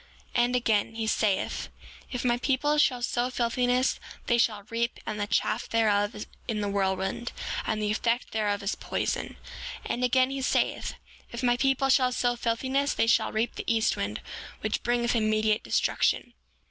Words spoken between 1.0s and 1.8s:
saith: